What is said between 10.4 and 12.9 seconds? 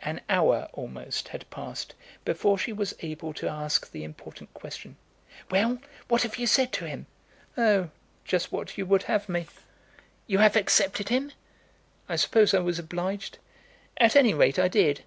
accepted him?" "I suppose I was